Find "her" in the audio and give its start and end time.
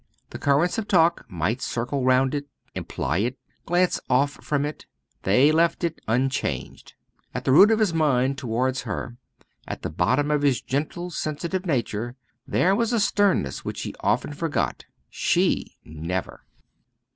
8.81-9.17